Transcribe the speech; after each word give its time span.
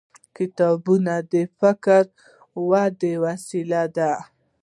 کتابچه 0.35 1.17
د 1.31 1.33
فکري 1.59 2.11
ودې 2.69 3.13
وسیله 3.23 3.83
ده 3.95 4.11